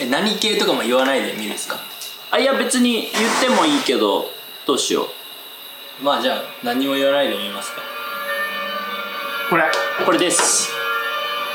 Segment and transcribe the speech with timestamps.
[0.00, 1.76] え何系とかも言わないで見るんですか？
[2.30, 4.26] あいや別に言ってもいいけど
[4.66, 5.08] どうしよ
[6.00, 7.80] まあじゃあ何も言わないで見ますか。
[9.50, 9.64] これ。
[9.64, 10.70] うこれです。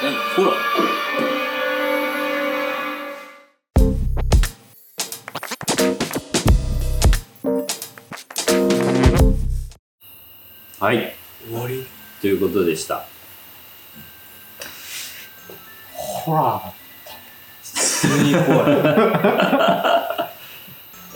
[0.01, 0.13] 何？
[0.35, 0.51] ほら。
[10.79, 11.15] はい。
[11.47, 11.85] 終わり。
[12.19, 13.05] ということでした。
[15.93, 16.82] ほら普
[18.07, 18.77] 通に怖い。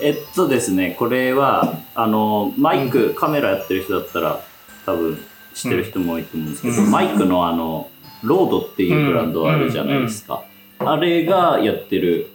[0.00, 4.40] えっとですねこれはあのマイク、カメラやってる人だったら
[4.86, 5.18] 多分
[5.54, 6.90] 知ってる人も多いと思うんですけど、うん。
[6.90, 7.88] マイクのあの
[8.22, 10.42] ロードっていうブランドあるじゃないですか、
[10.78, 12.30] あれがやってる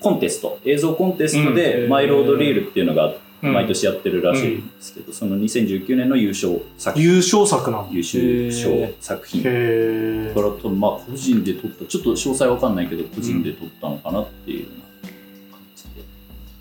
[0.00, 0.58] コンテスト。
[0.64, 1.88] 映像コンテストで、うん。
[1.90, 7.08] マイロードリールっていうのがうん毎年やってるらしいんですけど、その2019年の優勝作品。
[7.08, 9.42] 優勝作なの優秀賞作品。
[9.44, 15.84] へからと、まあ、個人で撮った、ちょっと詳細わかんないけど、個人で撮ったのかなっていう感じ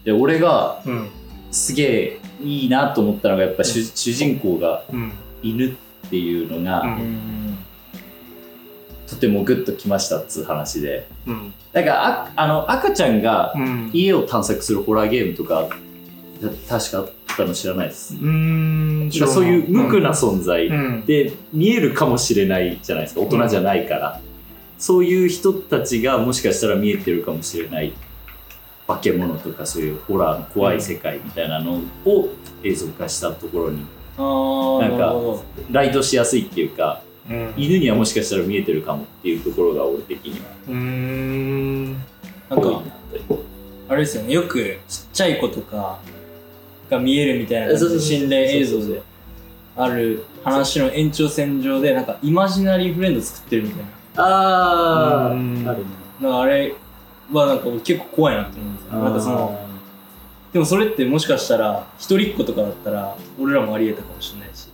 [0.03, 0.11] で。
[0.11, 1.09] で、俺がえうん。
[1.51, 5.11] すげえいいなと思ったのが、やっぱ主,、主人公がうん。
[5.41, 6.91] 犬っていうのが、うん。
[6.91, 7.39] うん
[9.09, 11.07] とてもグッときましたっつう話で。
[11.25, 11.53] うん。
[11.73, 13.89] だからああの赤ちゃんがうん。
[13.91, 15.67] 家を探索するホラーゲームとか、
[16.67, 18.15] 確かあったの知らないです。
[18.15, 21.05] うーんそういう無垢な存在、うん。
[21.05, 23.21] で見えるかもしれないじゃないですか。
[23.21, 24.21] 大人じゃないから、
[24.77, 27.93] そういう人たちがもしかしたら見えてるかもしれない
[28.87, 32.29] 化け物とかそういうホラーの怖い世界みたいなのを
[32.63, 33.85] 映像化したところに。
[34.17, 35.15] あーなんか
[35.71, 37.53] ライトしやすいっていうかうん。
[37.55, 41.93] 犬にはもしかしたら見えてるかもっていうところが俺的にはうーん。
[41.93, 42.81] なんか
[43.89, 44.33] あれですよね。
[44.33, 45.99] よくちっちゃい子とか
[46.89, 49.01] が見えるみたいな感じ心霊映像で
[49.75, 53.83] ある話の延長線上でなんかイマジナリーフレンド作ってるみたい
[54.17, 55.67] あうん。
[55.67, 55.85] あるね。
[56.21, 56.73] ななんかあれ
[57.31, 58.91] はなんか結構怖いなって思うんですよ。
[59.03, 59.59] なんかその
[60.51, 64.67] でもそれってもしかしたら一人っ子とかだったら俺らもありえたかもしれないし。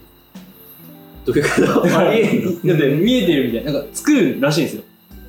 [1.26, 1.98] どういうこと？
[2.00, 2.52] ありえんの？
[2.74, 3.74] だって見えてるみたいな。
[3.74, 4.84] なんか作るらしいんですよ。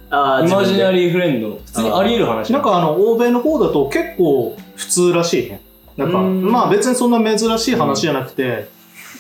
[0.09, 1.59] イマジナリーフレンド。
[1.67, 5.61] 普通にありえる話なんかあの欧米の方だと結構普通らしいね
[5.97, 6.45] なんかうん。
[6.51, 8.69] まあ別にそんな珍しい話じゃなくて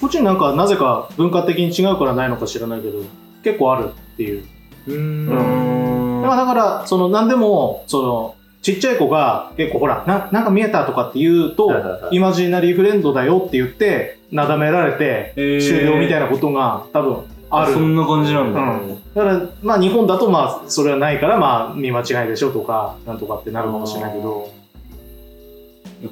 [0.00, 3.03] こっちになんかなぜか文化的に違うからないのか知らないけど
[3.42, 4.44] 結構あるっていう。
[4.88, 4.94] うん。
[4.94, 6.22] ーん。
[6.22, 17.72] まあだからその何でもそのちっちゃい子が結構ほらななんか見えたとかって言うとイマジナリーフレンドだよって言ってなだめられて終了みたいなことが多分ある。
[17.75, 19.14] そんな感じなんだ、うん。
[19.14, 24.50] だからまあ日本だとまあそれはないからまあ見間違いでしょとかなんとかってなるかもしれないけど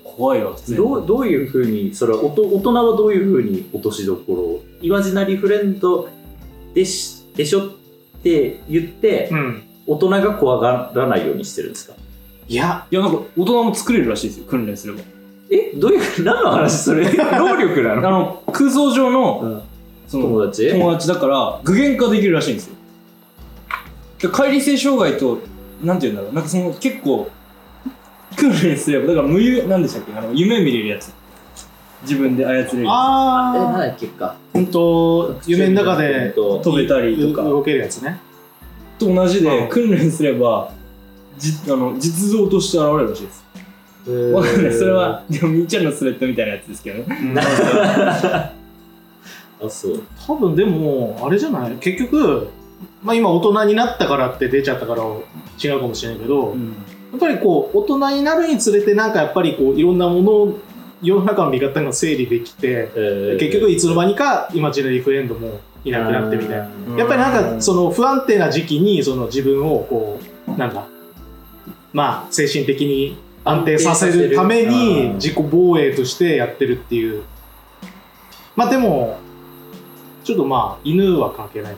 [0.03, 0.77] 怖いわ普通に。
[0.78, 6.09] どうどういうふうにそれはおと大人はどういうふうに落としどころをイマジナリーフレンド
[6.75, 7.71] でしでしょっ
[8.23, 9.62] て言って、うん。
[9.87, 11.94] 大人が怖がらないようにしてるんですか？
[12.49, 15.00] いやいやなんか大人も作れるらしいですよ訓練すれば。
[15.50, 15.73] え？
[15.77, 17.05] どういう何の話それ？
[17.05, 19.62] 労力なあの、の空想上のうん。
[20.09, 20.71] その友達？
[20.71, 22.77] 友達だから具現化できるらしいんですよ。
[24.21, 25.41] で乖離性障害と
[25.83, 27.31] なんて言うんだろうなんかその結構
[28.37, 30.12] 訓練すればだから無夢なんでしたっけ？
[30.17, 31.12] あの夢見れるやつ。
[32.03, 34.27] 自分で操れるえあ何だっけか？
[34.27, 37.43] あ本当夢の中でと飛べたりとか。
[37.44, 38.21] 動けるやつね
[38.99, 39.69] と同じでうん。
[39.69, 40.71] 訓練すれば
[41.39, 43.44] じあの実像として現れるらしいです。
[44.33, 47.34] わかんないそれはでもみーちゃんのスレッドみたいなやつですけどね。
[47.41, 48.53] あ
[49.71, 50.03] そう。
[50.27, 51.73] 多分でもあれじゃない？
[51.77, 52.49] 結局
[53.03, 56.55] まあ今大人になったからって出ちゃったから違うかもしれないけど、や
[57.14, 60.60] っぱりこう大人になるにつれてなんかやっぱりこういろんなものを
[61.02, 66.69] 世の中の見方が整理できて、えー結局いつの間にかイマジナリーフレンドもいなくなってみたいな。
[66.88, 70.86] うんやっぱりなんかその不安定な時期にその自分をこうなんだ
[71.92, 77.22] まあ精神的に安定させるために自己防衛としてやってるっていう
[78.56, 79.19] まあでも
[80.25, 81.76] ちょっとまあ犬は関係ない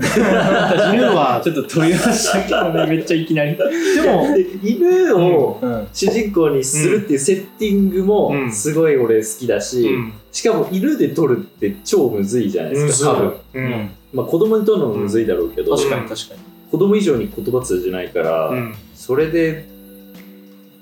[0.00, 1.40] 犬は。
[1.44, 3.56] ちょっと取り出したけどねめっちゃいきなり。
[3.56, 3.62] で
[4.10, 8.52] もで犬をうん主人公にするっていうセッティングもうん。
[8.52, 10.12] すごい俺好きだし、うん。
[10.32, 13.14] しかも犬で撮るって超むずいじゃないですか多
[13.52, 13.90] 分。
[14.12, 16.40] まあ子供に撮るのもむずいだろうけど、確かに確かに。
[16.70, 18.74] 子供以上に言葉通じないから、うん。
[18.94, 19.68] それで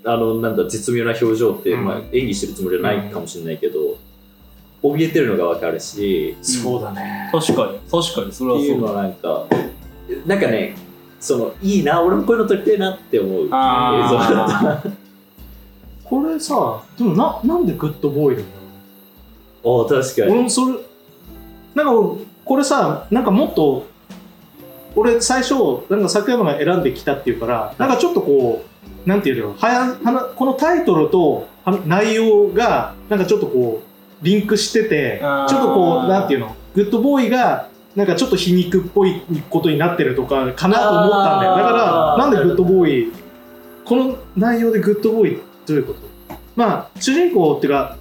[0.04, 1.84] あのなんだ絶妙な表情って、うん。
[1.84, 3.98] まあ、演技してるつもりはないかもしれないけど、
[4.82, 7.30] 怯えてるのがわかるしそうだね。
[7.32, 7.78] 確かに。
[7.90, 8.32] 確かに。
[8.32, 9.46] それはっていうのそうだはなんか
[10.26, 10.76] なんかね
[11.20, 13.44] そのいいな俺もこういうの撮りたいなって思う。
[13.44, 14.82] 映像だったあ
[16.04, 18.44] これさでもななんでグッドボーイなん
[19.88, 20.32] だ確かに。
[20.32, 20.74] 俺もそれ
[21.74, 23.84] なんか俺これさなんかもっと
[24.96, 25.54] 俺最初
[25.90, 28.64] なんか桜山が選んできたっていうからなんかちょっとこ
[29.06, 33.87] うなんていうのはやはなこのタイトルとは内容がなんかちょっとこう
[34.22, 36.54] リンクしててちょっとこうなんていうの？
[36.74, 41.56] good boy がなんかちょっと皮肉っぽいことになってるとかかなと思ったんだよ。
[41.56, 43.12] だからなんで good boy
[43.84, 46.00] この内容で good boy どういうこと？
[46.56, 47.96] まあ主人公っていうか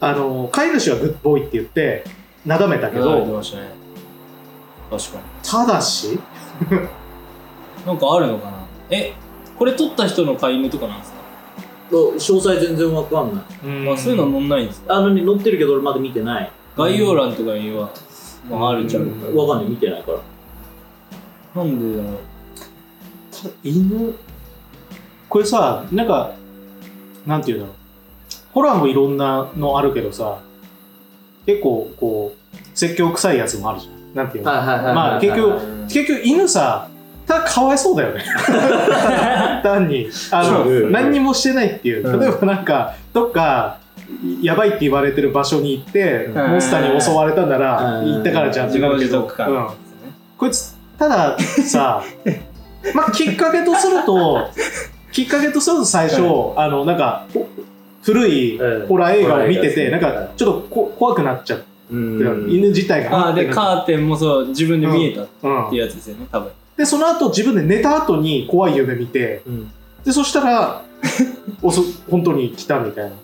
[0.00, 2.04] あの飼い主は good boy って言って
[2.46, 3.32] なだめたけどね。
[4.90, 5.22] 確かに。
[5.42, 6.18] ただし？
[7.86, 8.58] なんかあるのかな？
[8.90, 9.12] え
[9.58, 11.17] これ撮った人の飼い犬とかなんですか、
[11.90, 13.66] 詳細全然わかんない。
[13.86, 14.94] まあ、そういうのは載んないんですか？
[14.94, 16.50] あのね載ってるけど俺まだ見てない。
[16.76, 17.90] 概要欄とかには、
[18.48, 20.18] まあ、あるっちゃあるけどわかんない見てないから。
[21.62, 22.18] なんでだろう。
[23.32, 24.14] た犬？
[25.28, 26.32] これさなんか
[27.26, 27.76] なんていうんだろう
[28.52, 30.38] ホラーもいろんなのあるけどさ
[31.46, 34.14] 結構こう説教臭いやつもあるじゃん。
[34.14, 34.50] なんていうの？
[34.50, 36.88] はいはいはいまあ結局うん結局犬さ
[37.28, 38.24] ただかわいそうだよね。
[39.62, 40.08] 単に。
[40.30, 42.08] あの何にもしてないっていう。
[42.08, 42.20] うん。
[42.20, 43.76] 例えばなんかどっか
[44.40, 46.34] やばいって言われてる場所に行ってうん。
[46.34, 48.14] モンスターに襲われたならうん。
[48.14, 49.68] 行ったからじゃんってなるけど、うん。
[50.38, 52.02] こいつたださ
[52.94, 54.48] まあきっかけとすると
[55.12, 56.22] きっかけとすると最初、
[56.56, 57.46] あのなんかほ
[58.02, 58.86] 古いうん。
[58.86, 62.50] ホラー映画を見てて、なんかちょっとこ怖くなっちゃって、うん。
[62.50, 63.28] 犬自体が。
[63.28, 69.70] あでカーテンもそう自分で見えたっうんていうやつですよね多分でその後自分で寝た後に怖い夢見てうん。
[70.04, 70.82] でそしたら
[71.60, 73.16] おそ本当に来たみたいな。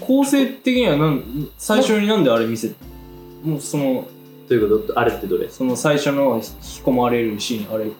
[0.00, 2.72] 構成的にはなん最初になんであれ見せ
[3.44, 4.08] もうその
[4.48, 5.48] ということあれってどれ？
[5.48, 6.46] その最初の引き
[6.82, 7.90] 込まれるシーンあれ。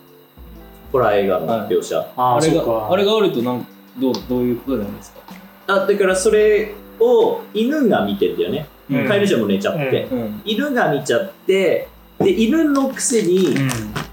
[0.90, 2.88] ホラー映画の描写、ああれがそうか。
[2.90, 3.64] あれがあるとなん
[4.00, 5.20] どうどういうことなんですか？
[5.68, 9.06] あだからそれを犬が見てんだよね、うん。
[9.06, 10.42] 飼い主はもう寝ちゃって、うん。
[10.44, 11.86] 犬が見ちゃって
[12.20, 13.54] で犬のくせに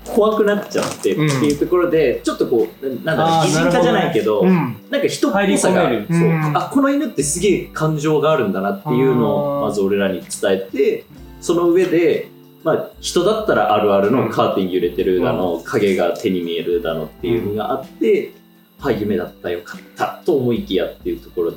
[0.06, 4.78] 怖くなっちゃってっていうところで、ちょっとこうななんだろう擬人化じゃないけど、うん。
[4.90, 6.20] なんか人っぽさがそう。
[6.20, 6.58] うん。
[6.58, 11.06] あこの犬ってすげえ感情があるんだなっていうのをまず俺らに伝えて
[11.42, 12.30] その上で、
[12.64, 18.32] まあ、人だったらあるあるのカーテン揺れてるだの、影が手に見えるだのっていうのがあって、
[18.80, 21.54] はい夢だったよかったと思いきやっていうところ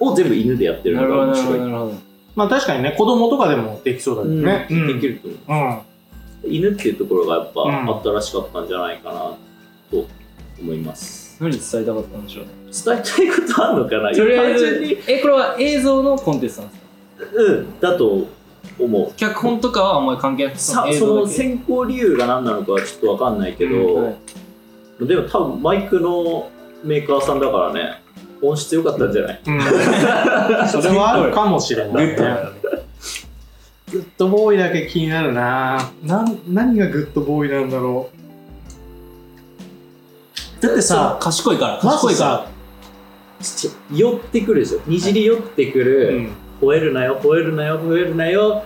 [0.00, 2.02] を全部犬でやってるなるほどなるほのが面白い
[2.34, 4.86] まあ確かにね子供とかでもできそうだよね、うん。
[4.86, 5.76] できると思う。
[5.76, 5.91] うん
[6.44, 8.00] 犬っていうところがやっぱうん。
[8.02, 9.18] 新しかったんじゃないかな
[9.90, 10.06] と
[10.60, 12.50] 思います、何伝えたかったんでしょうね。
[12.72, 14.12] 伝えたいことあるのかな？
[14.12, 16.82] とりあえずえこれは映像のコンテストなんです
[17.36, 17.42] か？
[17.42, 18.26] うんだと
[18.78, 19.12] 思う。
[19.16, 24.10] 脚本とかはあんまり関係なくさ映その選考理由が何なのかはちょっとわかんないけど、は
[25.00, 25.06] い。
[25.06, 26.50] でも多分マイクの
[26.84, 28.00] メーカーさんだからね
[28.40, 29.40] 音質良かったんじゃない？
[29.46, 29.60] うん。
[30.70, 32.22] それはあるかもしれない、ね、グ
[34.16, 35.90] ッドボーイだけ気になるな。
[36.04, 38.10] なん何がグッドボーイなんだろ
[40.60, 40.62] う。
[40.62, 42.46] だってさ賢いからま賢いか
[43.40, 44.80] ずさ、ち寄ってくるでしょ。
[44.86, 48.62] にじり寄ってくうる、ん、吠えるなよ吠えるなよ吠えるなよ。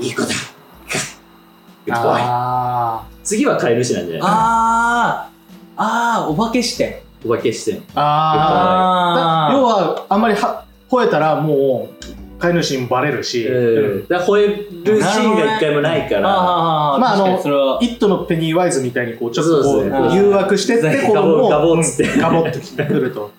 [0.00, 0.28] いい子だ。
[0.28, 2.22] グッドボーイ。
[2.22, 4.20] あ次は飼い主なんじゃない？
[4.22, 5.38] あー。
[5.76, 6.96] あーお化け視点。
[7.26, 7.80] お化け視点。
[7.80, 7.84] ー。
[7.94, 12.04] ああ要はあんまりは吠えたらもう
[12.38, 14.08] 飼い主にもバレるし、うん。
[14.08, 14.46] だ吠え
[14.84, 16.22] るシーンが一回もないから。
[16.22, 22.12] まああのイットのペニーワイズみたいにこうちょっとこうね誘惑してって子供をガボガボっつって。
[22.12, 23.30] うんガボってきてくると。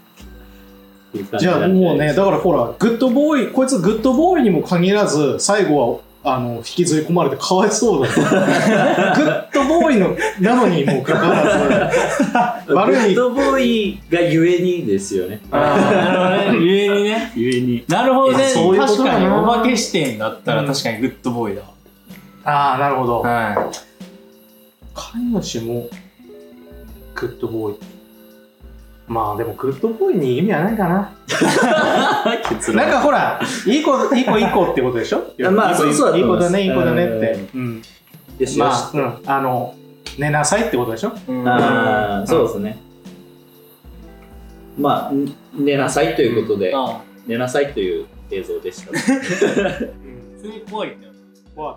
[1.14, 8.14] じじゃあもうねだからほらグッドボーイこいつグッドボーイにも限らず最後はあの引きずり込まれてかわいそうだよ。
[8.14, 11.92] グッドボーイのなのにもかかわら
[12.66, 12.74] ず。
[12.74, 12.96] 悪い。
[12.96, 15.40] グッドボーイがゆえにですよね。
[15.50, 16.66] なるほどね。
[16.66, 17.32] ゆえにね。
[17.36, 17.86] ゆえに。
[17.88, 18.50] なるほどね。
[18.50, 20.68] そういうこと確かにお化け視点だったらうん。
[20.68, 21.70] 確かに good boy だわ。
[22.44, 23.22] ああなるほど。
[23.22, 23.72] は
[24.94, 25.90] 飼い主も
[27.16, 27.80] good boy
[29.10, 31.12] まあでも good boy に意味はないかな。
[32.48, 32.78] 結論。
[32.78, 35.24] なんかほらいい子いい子いい子ってことでしょ？
[35.52, 37.40] まあそうそういい子だねいい子だねって。
[37.56, 37.78] うん。
[37.78, 37.82] よ
[38.38, 38.60] しよし。
[38.60, 39.74] まあ、うん、あの
[40.20, 41.10] 寝なさいってことでしょ？
[41.10, 41.48] いうん。
[41.50, 42.78] あーそうですね。
[44.78, 48.96] まあん寝なさいということであ寝なさいという映像でしたー
[49.90, 49.94] 普
[50.42, 51.14] 通に怖いんだよ
[51.56, 51.76] 怖い